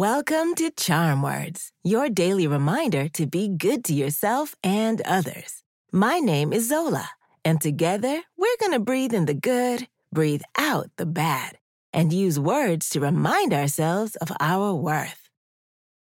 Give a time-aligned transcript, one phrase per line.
[0.00, 5.62] Welcome to Charm Words, your daily reminder to be good to yourself and others.
[5.92, 7.10] My name is Zola,
[7.44, 11.58] and together we're going to breathe in the good, breathe out the bad,
[11.92, 15.28] and use words to remind ourselves of our worth.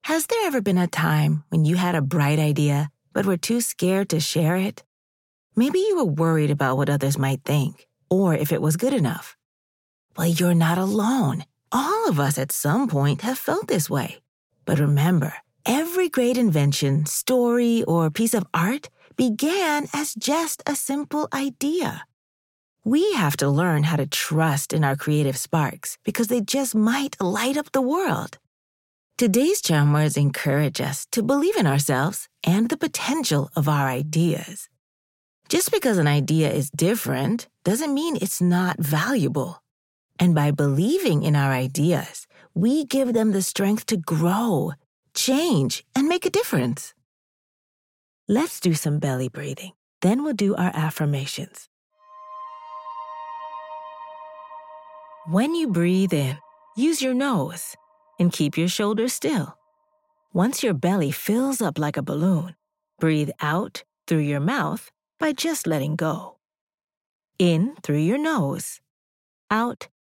[0.05, 3.63] Has there ever been a time when you had a bright idea, but were too
[3.63, 4.85] scared to share it?
[5.57, 9.39] Maybe you were worried about what others might think, or if it was good enough.
[10.19, 11.47] Well, you're not alone.
[11.73, 14.21] All of us at some point have felt this way.
[14.65, 15.35] But remember,
[15.65, 22.05] every great invention, story, or piece of art began as just a simple idea.
[22.85, 27.21] We have to learn how to trust in our creative sparks because they just might
[27.21, 28.39] light up the world.
[29.17, 34.71] Today's charm words encourage us to believe in ourselves and the potential of our ideas.
[35.49, 39.63] Just because an idea is different doesn't mean it's not valuable.
[40.21, 44.73] And by believing in our ideas, we give them the strength to grow,
[45.15, 46.93] change, and make a difference.
[48.29, 49.73] Let's do some belly breathing.
[50.03, 51.69] Then we'll do our affirmations.
[55.27, 56.37] When you breathe in,
[56.77, 57.75] use your nose
[58.19, 59.57] and keep your shoulders still.
[60.35, 62.55] Once your belly fills up like a balloon,
[62.99, 66.37] breathe out through your mouth by just letting go.
[67.39, 68.81] In through your nose,
[69.51, 69.89] out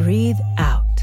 [0.00, 0.96] breathe out.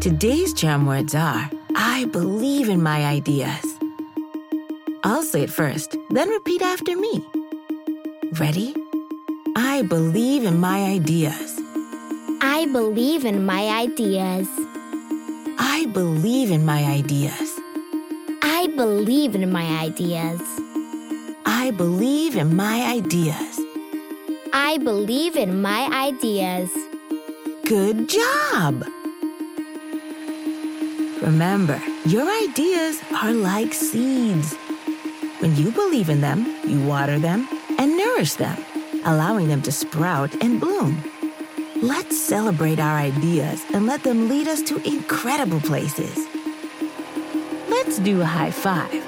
[0.00, 3.66] Today's charm words are I believe in my ideas.
[5.04, 7.22] I'll say it first, then repeat after me.
[8.40, 8.74] Ready?
[9.54, 11.60] I believe in my ideas.
[12.40, 14.48] I believe in my ideas.
[15.58, 17.50] I believe in my ideas.
[18.40, 20.40] I believe in my ideas.
[21.60, 23.58] I believe in my ideas.
[24.52, 26.70] I believe in my ideas.
[27.64, 28.84] Good job!
[31.20, 34.54] Remember, your ideas are like seeds.
[35.40, 38.56] When you believe in them, you water them and nourish them,
[39.04, 41.02] allowing them to sprout and bloom.
[41.82, 46.16] Let's celebrate our ideas and let them lead us to incredible places.
[47.68, 49.07] Let's do a high five.